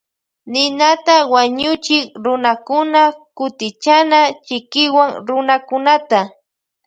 Ninata 0.51 1.15
wañuchik 1.33 2.05
runakuna 2.23 3.01
kutichana 3.37 4.19
chikiwan 4.45 5.09
runakunata. 5.27 6.19